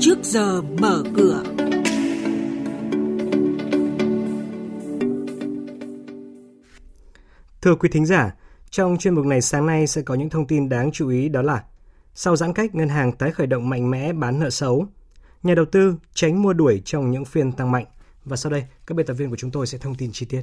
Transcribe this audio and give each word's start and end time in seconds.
trước 0.00 0.18
giờ 0.22 0.62
mở 0.62 1.02
cửa. 1.16 1.42
Thưa 7.62 7.74
quý 7.74 7.88
thính 7.92 8.06
giả, 8.06 8.34
trong 8.70 8.96
chuyên 8.98 9.14
mục 9.14 9.26
này 9.26 9.40
sáng 9.40 9.66
nay 9.66 9.86
sẽ 9.86 10.02
có 10.02 10.14
những 10.14 10.30
thông 10.30 10.46
tin 10.46 10.68
đáng 10.68 10.90
chú 10.92 11.08
ý 11.08 11.28
đó 11.28 11.42
là 11.42 11.64
sau 12.14 12.36
giãn 12.36 12.52
cách, 12.52 12.74
ngân 12.74 12.88
hàng 12.88 13.12
tái 13.12 13.32
khởi 13.32 13.46
động 13.46 13.68
mạnh 13.68 13.90
mẽ 13.90 14.12
bán 14.12 14.40
nợ 14.40 14.50
xấu. 14.50 14.86
Nhà 15.42 15.54
đầu 15.54 15.64
tư 15.72 15.94
tránh 16.14 16.42
mua 16.42 16.52
đuổi 16.52 16.82
trong 16.84 17.10
những 17.10 17.24
phiên 17.24 17.52
tăng 17.52 17.70
mạnh. 17.70 17.86
Và 18.24 18.36
sau 18.36 18.52
đây, 18.52 18.64
các 18.86 18.94
biên 18.94 19.06
tập 19.06 19.14
viên 19.14 19.30
của 19.30 19.36
chúng 19.36 19.50
tôi 19.50 19.66
sẽ 19.66 19.78
thông 19.78 19.94
tin 19.94 20.10
chi 20.12 20.26
tiết. 20.26 20.42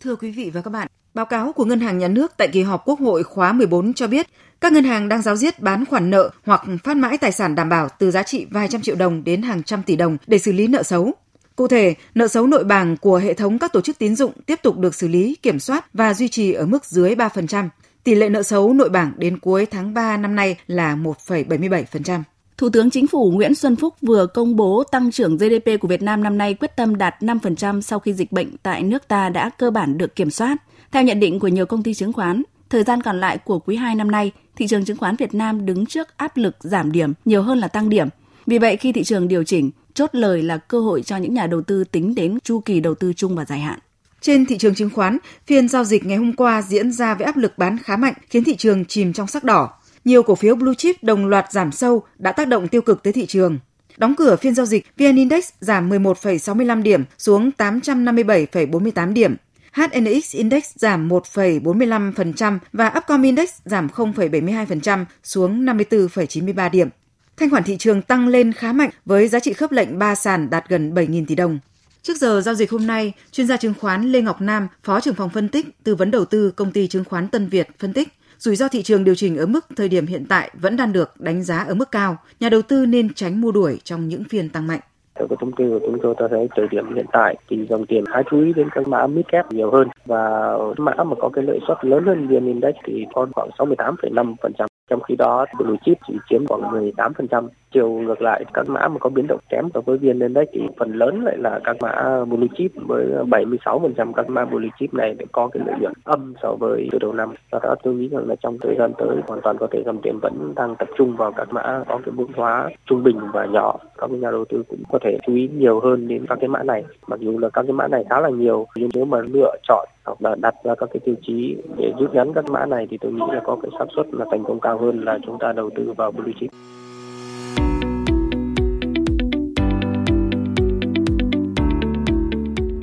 Thưa 0.00 0.16
quý 0.16 0.30
vị 0.30 0.50
và 0.50 0.62
các 0.62 0.70
bạn, 0.70 0.88
báo 1.14 1.26
cáo 1.26 1.52
của 1.52 1.64
Ngân 1.64 1.80
hàng 1.80 1.98
Nhà 1.98 2.08
nước 2.08 2.32
tại 2.36 2.48
kỳ 2.48 2.62
họp 2.62 2.82
Quốc 2.84 3.00
hội 3.00 3.22
khóa 3.22 3.52
14 3.52 3.94
cho 3.94 4.06
biết, 4.06 4.26
các 4.60 4.72
ngân 4.72 4.84
hàng 4.84 5.08
đang 5.08 5.22
giáo 5.22 5.36
diết 5.36 5.60
bán 5.60 5.84
khoản 5.84 6.10
nợ 6.10 6.30
hoặc 6.44 6.62
phát 6.84 6.96
mãi 6.96 7.18
tài 7.18 7.32
sản 7.32 7.54
đảm 7.54 7.68
bảo 7.68 7.88
từ 7.98 8.10
giá 8.10 8.22
trị 8.22 8.46
vài 8.50 8.68
trăm 8.68 8.80
triệu 8.80 8.96
đồng 8.96 9.24
đến 9.24 9.42
hàng 9.42 9.62
trăm 9.62 9.82
tỷ 9.82 9.96
đồng 9.96 10.16
để 10.26 10.38
xử 10.38 10.52
lý 10.52 10.66
nợ 10.66 10.82
xấu. 10.82 11.12
Cụ 11.56 11.68
thể, 11.68 11.94
nợ 12.14 12.28
xấu 12.28 12.46
nội 12.46 12.64
bảng 12.64 12.96
của 12.96 13.16
hệ 13.16 13.34
thống 13.34 13.58
các 13.58 13.72
tổ 13.72 13.80
chức 13.80 13.98
tín 13.98 14.16
dụng 14.16 14.32
tiếp 14.46 14.60
tục 14.62 14.78
được 14.78 14.94
xử 14.94 15.08
lý, 15.08 15.36
kiểm 15.42 15.58
soát 15.58 15.92
và 15.92 16.14
duy 16.14 16.28
trì 16.28 16.52
ở 16.52 16.66
mức 16.66 16.84
dưới 16.84 17.14
3%. 17.14 17.68
Tỷ 18.04 18.14
lệ 18.14 18.28
nợ 18.28 18.42
xấu 18.42 18.72
nội 18.72 18.88
bảng 18.88 19.12
đến 19.16 19.38
cuối 19.38 19.66
tháng 19.66 19.94
3 19.94 20.16
năm 20.16 20.34
nay 20.34 20.56
là 20.66 20.96
1,77%. 20.96 22.22
Thủ 22.58 22.68
tướng 22.68 22.90
Chính 22.90 23.06
phủ 23.06 23.30
Nguyễn 23.30 23.54
Xuân 23.54 23.76
Phúc 23.76 23.94
vừa 24.02 24.26
công 24.26 24.56
bố 24.56 24.84
tăng 24.84 25.10
trưởng 25.10 25.36
GDP 25.36 25.80
của 25.80 25.88
Việt 25.88 26.02
Nam 26.02 26.22
năm 26.22 26.38
nay 26.38 26.54
quyết 26.54 26.76
tâm 26.76 26.96
đạt 26.96 27.14
5% 27.20 27.80
sau 27.80 27.98
khi 27.98 28.12
dịch 28.12 28.32
bệnh 28.32 28.56
tại 28.62 28.82
nước 28.82 29.08
ta 29.08 29.28
đã 29.28 29.50
cơ 29.58 29.70
bản 29.70 29.98
được 29.98 30.16
kiểm 30.16 30.30
soát. 30.30 30.56
Theo 30.92 31.02
nhận 31.02 31.20
định 31.20 31.40
của 31.40 31.48
nhiều 31.48 31.66
công 31.66 31.82
ty 31.82 31.94
chứng 31.94 32.12
khoán, 32.12 32.42
thời 32.70 32.82
gian 32.82 33.02
còn 33.02 33.20
lại 33.20 33.38
của 33.38 33.58
quý 33.58 33.76
2 33.76 33.94
năm 33.94 34.10
nay, 34.10 34.32
thị 34.56 34.66
trường 34.66 34.84
chứng 34.84 34.96
khoán 34.96 35.16
Việt 35.16 35.34
Nam 35.34 35.66
đứng 35.66 35.86
trước 35.86 36.08
áp 36.16 36.36
lực 36.36 36.56
giảm 36.60 36.92
điểm 36.92 37.12
nhiều 37.24 37.42
hơn 37.42 37.58
là 37.58 37.68
tăng 37.68 37.88
điểm. 37.88 38.08
Vì 38.46 38.58
vậy 38.58 38.76
khi 38.76 38.92
thị 38.92 39.04
trường 39.04 39.28
điều 39.28 39.44
chỉnh, 39.44 39.70
chốt 39.94 40.10
lời 40.12 40.42
là 40.42 40.56
cơ 40.56 40.80
hội 40.80 41.02
cho 41.02 41.16
những 41.16 41.34
nhà 41.34 41.46
đầu 41.46 41.62
tư 41.62 41.84
tính 41.84 42.14
đến 42.14 42.38
chu 42.44 42.60
kỳ 42.60 42.80
đầu 42.80 42.94
tư 42.94 43.12
chung 43.12 43.36
và 43.36 43.44
dài 43.44 43.58
hạn. 43.58 43.78
Trên 44.20 44.46
thị 44.46 44.58
trường 44.58 44.74
chứng 44.74 44.90
khoán, 44.90 45.18
phiên 45.46 45.68
giao 45.68 45.84
dịch 45.84 46.04
ngày 46.06 46.16
hôm 46.16 46.32
qua 46.32 46.62
diễn 46.62 46.92
ra 46.92 47.14
với 47.14 47.24
áp 47.24 47.36
lực 47.36 47.58
bán 47.58 47.78
khá 47.78 47.96
mạnh 47.96 48.14
khiến 48.30 48.44
thị 48.44 48.56
trường 48.56 48.84
chìm 48.84 49.12
trong 49.12 49.26
sắc 49.26 49.44
đỏ. 49.44 49.70
Nhiều 50.04 50.22
cổ 50.22 50.34
phiếu 50.34 50.54
blue 50.54 50.74
chip 50.74 51.04
đồng 51.04 51.26
loạt 51.26 51.52
giảm 51.52 51.72
sâu 51.72 52.02
đã 52.18 52.32
tác 52.32 52.48
động 52.48 52.68
tiêu 52.68 52.82
cực 52.82 53.02
tới 53.02 53.12
thị 53.12 53.26
trường. 53.26 53.58
Đóng 53.96 54.14
cửa 54.14 54.36
phiên 54.36 54.54
giao 54.54 54.66
dịch, 54.66 54.86
VN 54.96 55.16
Index 55.16 55.48
giảm 55.60 55.90
11,65 55.90 56.82
điểm 56.82 57.04
xuống 57.18 57.50
857,48 57.58 59.12
điểm. 59.12 59.36
HNX 59.72 60.34
Index 60.34 60.64
giảm 60.74 61.08
1,45% 61.08 62.58
và 62.72 62.92
Upcom 62.98 63.22
Index 63.22 63.50
giảm 63.64 63.88
0,72% 63.88 65.04
xuống 65.22 65.64
54,93 65.64 66.70
điểm. 66.70 66.88
Thanh 67.36 67.50
khoản 67.50 67.62
thị 67.62 67.76
trường 67.76 68.02
tăng 68.02 68.28
lên 68.28 68.52
khá 68.52 68.72
mạnh 68.72 68.90
với 69.04 69.28
giá 69.28 69.40
trị 69.40 69.52
khớp 69.52 69.72
lệnh 69.72 69.98
3 69.98 70.14
sàn 70.14 70.50
đạt 70.50 70.68
gần 70.68 70.94
7.000 70.94 71.24
tỷ 71.26 71.34
đồng. 71.34 71.58
Trước 72.02 72.16
giờ 72.16 72.42
giao 72.44 72.54
dịch 72.54 72.70
hôm 72.70 72.86
nay, 72.86 73.12
chuyên 73.32 73.46
gia 73.46 73.56
chứng 73.56 73.74
khoán 73.80 74.12
Lê 74.12 74.22
Ngọc 74.22 74.40
Nam, 74.40 74.68
Phó 74.84 75.00
trưởng 75.00 75.14
phòng 75.14 75.30
phân 75.30 75.48
tích, 75.48 75.66
tư 75.84 75.94
vấn 75.94 76.10
đầu 76.10 76.24
tư 76.24 76.50
công 76.50 76.72
ty 76.72 76.88
chứng 76.88 77.04
khoán 77.04 77.28
Tân 77.28 77.48
Việt 77.48 77.68
phân 77.78 77.92
tích, 77.92 78.08
rủi 78.44 78.56
ro 78.56 78.68
thị 78.68 78.82
trường 78.82 79.04
điều 79.04 79.14
chỉnh 79.14 79.36
ở 79.36 79.46
mức 79.46 79.66
thời 79.76 79.88
điểm 79.88 80.06
hiện 80.06 80.24
tại 80.28 80.50
vẫn 80.54 80.76
đang 80.76 80.92
được 80.92 81.10
đánh 81.18 81.42
giá 81.42 81.58
ở 81.58 81.74
mức 81.74 81.90
cao, 81.90 82.16
nhà 82.40 82.48
đầu 82.48 82.62
tư 82.62 82.86
nên 82.86 83.14
tránh 83.14 83.40
mua 83.40 83.52
đuổi 83.52 83.80
trong 83.84 84.08
những 84.08 84.24
phiên 84.24 84.48
tăng 84.48 84.66
mạnh. 84.66 84.80
Theo 85.14 85.26
cái 85.30 85.36
thông 85.40 85.52
tin 85.52 85.70
của 85.70 85.86
chúng 85.86 85.98
tôi, 86.02 86.14
ta 86.18 86.26
thấy 86.30 86.48
thời 86.56 86.68
điểm 86.70 86.94
hiện 86.94 87.06
tại 87.12 87.36
thì 87.48 87.66
dòng 87.70 87.86
tiền 87.86 88.04
khá 88.06 88.22
chú 88.30 88.44
ý 88.44 88.52
đến 88.52 88.68
các 88.72 88.88
mã 88.88 89.06
mid 89.06 89.24
cap 89.32 89.52
nhiều 89.52 89.70
hơn 89.70 89.88
và 90.04 90.52
mã 90.78 90.92
mà 91.04 91.16
có 91.20 91.28
cái 91.32 91.44
lợi 91.44 91.58
suất 91.68 91.84
lớn 91.84 92.04
hơn 92.06 92.28
VN 92.28 92.46
Index 92.46 92.74
thì 92.84 93.04
còn 93.14 93.32
khoảng 93.32 93.48
68,5%. 93.58 94.66
Trong 94.90 95.00
khi 95.00 95.16
đó, 95.16 95.46
blue 95.58 95.76
chip 95.84 95.98
chỉ 96.06 96.14
chiếm 96.30 96.46
khoảng 96.46 96.92
18%. 96.96 97.48
Chiều 97.72 97.88
ngược 97.90 98.22
lại, 98.22 98.44
các 98.54 98.68
mã 98.68 98.88
mà 98.88 98.98
có 98.98 99.10
biến 99.10 99.26
động 99.28 99.40
kém 99.50 99.68
so 99.74 99.80
với 99.80 99.98
VN 99.98 100.20
Index 100.20 100.48
thì 100.52 100.60
phần 100.78 100.92
lớn 100.92 101.24
lại 101.24 101.36
là 101.38 101.60
các 101.64 101.76
mã 101.82 102.24
blue 102.24 102.48
chip 102.56 102.70
với 102.74 103.06
76% 103.06 104.12
các 104.12 104.28
mã 104.28 104.44
blue 104.44 104.68
chip 104.78 104.94
này 104.94 105.14
để 105.18 105.24
có 105.32 105.48
cái 105.48 105.62
lợi 105.66 105.76
nhuận 105.80 105.92
âm 106.04 106.34
so 106.42 106.54
với 106.60 106.88
từ 106.92 106.98
đầu 106.98 107.12
năm. 107.12 107.32
Do 107.52 107.58
đó 107.62 107.74
tôi 107.82 107.94
nghĩ 107.94 108.08
rằng 108.08 108.28
là 108.28 108.34
trong 108.42 108.58
thời 108.60 108.74
gian 108.78 108.92
tới 108.98 109.08
hoàn 109.26 109.40
toàn 109.40 109.56
có 109.58 109.66
thể 109.70 109.82
dòng 109.86 109.98
tiền 110.02 110.18
vẫn 110.22 110.52
đang 110.56 110.76
tập 110.76 110.88
trung 110.96 111.16
vào 111.16 111.32
các 111.32 111.48
mã 111.50 111.82
có 111.88 112.00
cái 112.04 112.12
vốn 112.16 112.28
hóa 112.36 112.70
trung 112.86 113.02
bình 113.02 113.20
và 113.32 113.46
nhỏ. 113.46 113.76
Các 113.98 114.10
nhà 114.10 114.30
đầu 114.30 114.44
tư 114.44 114.62
cũng 114.68 114.82
có 114.88 114.98
thể 115.02 115.18
chú 115.26 115.34
ý 115.34 115.48
nhiều 115.48 115.80
hơn 115.80 116.08
đến 116.08 116.26
các 116.28 116.38
cái 116.40 116.48
mã 116.48 116.62
này. 116.62 116.84
Mặc 117.06 117.20
dù 117.20 117.38
là 117.38 117.48
các 117.48 117.62
cái 117.62 117.72
mã 117.72 117.88
này 117.88 118.04
khá 118.10 118.20
là 118.20 118.28
nhiều, 118.28 118.66
nhưng 118.76 118.88
nếu 118.94 119.04
mà 119.04 119.18
lựa 119.20 119.56
chọn 119.68 119.88
hoặc 120.04 120.22
là 120.22 120.34
đặt 120.34 120.54
ra 120.64 120.74
các 120.78 120.88
cái 120.92 121.00
tiêu 121.04 121.14
chí 121.26 121.56
để 121.76 121.92
rút 121.98 122.14
ngắn 122.14 122.32
các 122.34 122.44
mã 122.50 122.66
này 122.66 122.86
thì 122.90 122.98
tôi 123.00 123.12
nghĩ 123.12 123.22
là 123.32 123.40
có 123.44 123.56
cái 123.62 123.70
xác 123.78 123.84
suất 123.96 124.06
là 124.12 124.24
thành 124.30 124.44
công 124.44 124.60
cao 124.60 124.78
hơn 124.78 125.04
là 125.04 125.18
chúng 125.26 125.38
ta 125.40 125.52
đầu 125.52 125.70
tư 125.76 125.92
vào 125.96 126.12
blue 126.12 126.32
chip. 126.40 126.50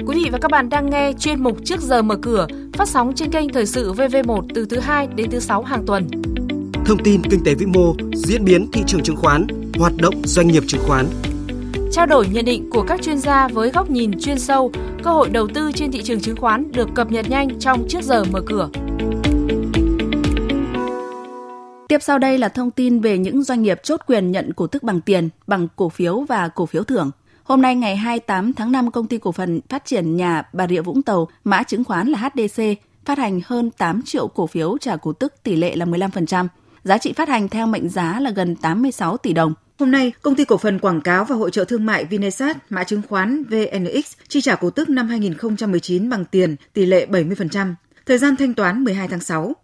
Quý 0.07 0.15
vị 0.23 0.29
và 0.31 0.37
các 0.41 0.51
bạn 0.51 0.69
đang 0.69 0.89
nghe 0.89 1.13
chuyên 1.19 1.43
mục 1.43 1.57
Trước 1.63 1.79
giờ 1.79 2.01
mở 2.01 2.15
cửa 2.21 2.47
phát 2.73 2.87
sóng 2.87 3.13
trên 3.15 3.31
kênh 3.31 3.49
Thời 3.49 3.65
sự 3.65 3.91
VV1 3.91 4.41
từ 4.55 4.65
thứ 4.69 4.79
2 4.79 5.07
đến 5.15 5.29
thứ 5.31 5.39
6 5.39 5.63
hàng 5.63 5.83
tuần. 5.87 6.03
Thông 6.85 6.97
tin 7.03 7.21
kinh 7.29 7.39
tế 7.45 7.55
vĩ 7.55 7.65
mô, 7.65 7.95
diễn 8.13 8.45
biến 8.45 8.67
thị 8.73 8.83
trường 8.87 9.01
chứng 9.03 9.15
khoán, 9.15 9.47
hoạt 9.79 9.93
động 10.01 10.13
doanh 10.23 10.47
nghiệp 10.47 10.63
chứng 10.67 10.81
khoán. 10.83 11.05
Trao 11.91 12.05
đổi 12.05 12.27
nhận 12.27 12.45
định 12.45 12.69
của 12.69 12.83
các 12.87 13.01
chuyên 13.01 13.17
gia 13.17 13.47
với 13.47 13.71
góc 13.71 13.89
nhìn 13.89 14.19
chuyên 14.19 14.39
sâu, 14.39 14.71
cơ 15.03 15.11
hội 15.11 15.29
đầu 15.29 15.47
tư 15.53 15.71
trên 15.75 15.91
thị 15.91 16.01
trường 16.03 16.19
chứng 16.19 16.35
khoán 16.35 16.71
được 16.71 16.89
cập 16.95 17.11
nhật 17.11 17.29
nhanh 17.29 17.59
trong 17.59 17.87
Trước 17.89 18.03
giờ 18.03 18.23
mở 18.31 18.41
cửa. 18.45 18.69
Tiếp 21.87 21.97
sau 22.01 22.19
đây 22.19 22.37
là 22.37 22.49
thông 22.49 22.71
tin 22.71 22.99
về 22.99 23.17
những 23.17 23.43
doanh 23.43 23.61
nghiệp 23.61 23.79
chốt 23.83 24.01
quyền 24.07 24.31
nhận 24.31 24.53
cổ 24.53 24.67
tức 24.67 24.83
bằng 24.83 25.01
tiền, 25.01 25.29
bằng 25.47 25.67
cổ 25.75 25.89
phiếu 25.89 26.19
và 26.19 26.47
cổ 26.47 26.65
phiếu 26.65 26.83
thưởng. 26.83 27.11
Hôm 27.43 27.61
nay 27.61 27.75
ngày 27.75 27.95
28 27.95 28.53
tháng 28.53 28.71
5, 28.71 28.91
công 28.91 29.07
ty 29.07 29.17
cổ 29.17 29.31
phần 29.31 29.61
phát 29.69 29.85
triển 29.85 30.15
nhà 30.15 30.43
Bà 30.53 30.67
Rịa 30.67 30.81
Vũng 30.81 31.01
Tàu, 31.01 31.27
mã 31.43 31.63
chứng 31.63 31.83
khoán 31.83 32.07
là 32.07 32.19
HDC, 32.19 32.63
phát 33.05 33.17
hành 33.17 33.41
hơn 33.45 33.71
8 33.71 34.01
triệu 34.05 34.27
cổ 34.27 34.47
phiếu 34.47 34.77
trả 34.77 34.95
cổ 34.95 35.13
tức 35.13 35.33
tỷ 35.43 35.55
lệ 35.55 35.75
là 35.75 35.85
15%. 35.85 36.47
Giá 36.83 36.97
trị 36.97 37.13
phát 37.13 37.29
hành 37.29 37.49
theo 37.49 37.67
mệnh 37.67 37.89
giá 37.89 38.19
là 38.19 38.31
gần 38.31 38.55
86 38.55 39.17
tỷ 39.17 39.33
đồng. 39.33 39.53
Hôm 39.81 39.91
nay, 39.91 40.13
công 40.21 40.35
ty 40.35 40.45
cổ 40.45 40.57
phần 40.57 40.79
quảng 40.79 41.01
cáo 41.01 41.25
và 41.25 41.35
hội 41.35 41.51
trợ 41.51 41.65
thương 41.65 41.85
mại 41.85 42.05
Vinesat, 42.05 42.57
mã 42.69 42.83
chứng 42.83 43.01
khoán 43.09 43.43
VNX, 43.43 44.13
chi 44.27 44.41
trả 44.41 44.55
cổ 44.55 44.69
tức 44.69 44.89
năm 44.89 45.07
2019 45.07 46.09
bằng 46.09 46.25
tiền 46.25 46.55
tỷ 46.73 46.85
lệ 46.85 47.05
70%. 47.05 47.73
Thời 48.05 48.17
gian 48.17 48.35
thanh 48.35 48.53
toán 48.53 48.83
12 48.83 49.07
tháng 49.07 49.19
6. 49.19 49.55